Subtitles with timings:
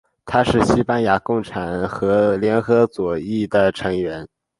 [0.25, 4.27] 他是西班牙共产党和联合左翼的成员。